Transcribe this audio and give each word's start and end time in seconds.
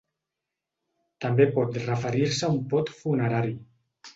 També 1.27 1.47
pot 1.57 1.77
referir-se 1.85 2.49
a 2.49 2.51
un 2.55 2.59
pot 2.73 2.93
funerari. 3.03 3.55